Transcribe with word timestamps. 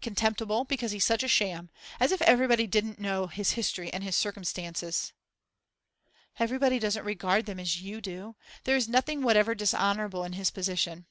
Contemptible, 0.00 0.62
because 0.64 0.92
he's 0.92 1.04
such 1.04 1.24
a 1.24 1.26
sham; 1.26 1.68
as 1.98 2.12
if 2.12 2.22
everybody 2.22 2.64
didn't 2.64 3.00
know 3.00 3.26
his 3.26 3.54
history 3.54 3.92
and 3.92 4.04
his 4.04 4.14
circumstances!' 4.14 5.12
'Everybody 6.38 6.78
doesn't 6.78 7.02
regard 7.04 7.46
them 7.46 7.58
as 7.58 7.82
you 7.82 8.00
do. 8.00 8.36
There 8.62 8.76
is 8.76 8.88
nothing 8.88 9.22
whatever 9.22 9.52
dishonourable 9.56 10.22
in 10.22 10.34
his 10.34 10.52
position. 10.52 11.06